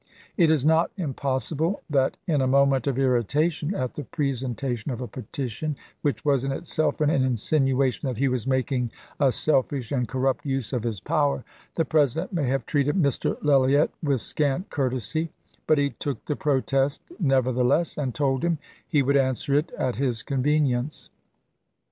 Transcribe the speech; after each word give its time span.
It 0.35 0.49
is 0.49 0.65
not 0.65 0.89
im 0.97 1.13
possible 1.13 1.83
that, 1.87 2.17
in 2.25 2.41
a 2.41 2.47
moment 2.47 2.87
of 2.87 2.97
irritation 2.97 3.75
at 3.75 3.93
the 3.93 4.03
presentation 4.03 4.89
of 4.89 4.99
a 4.99 5.07
petition 5.07 5.75
which 6.01 6.25
was 6.25 6.43
in 6.43 6.51
itself 6.51 7.01
an 7.01 7.11
insinuation 7.11 8.07
that 8.07 8.17
he 8.17 8.27
was 8.27 8.47
making 8.47 8.89
a 9.19 9.31
selfish 9.31 9.91
and 9.91 10.07
cor 10.07 10.21
rupt 10.21 10.43
use 10.43 10.73
of 10.73 10.81
his 10.85 10.99
power, 11.01 11.45
the 11.75 11.85
President 11.85 12.33
may 12.33 12.47
have 12.47 12.65
treated 12.65 12.95
Mr. 12.95 13.37
Lellyett 13.43 13.91
with 14.01 14.21
scant 14.21 14.71
courtesy; 14.71 15.29
but 15.67 15.77
he 15.77 15.91
took 15.91 16.25
the 16.25 16.35
protest, 16.35 17.03
nevertheless, 17.19 17.95
and 17.95 18.15
told 18.15 18.43
him 18.43 18.57
he 18.87 19.03
would 19.03 19.15
answer 19.17 19.53
it 19.53 19.71
at 19.77 19.97
his 19.97 20.23
convenience. 20.23 21.11